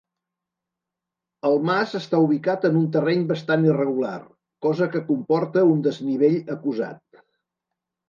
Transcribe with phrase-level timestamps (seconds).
[1.49, 4.17] El mas està ubicat en un terreny bastant irregular,
[4.69, 7.03] cosa que comporta un desnivell acusat.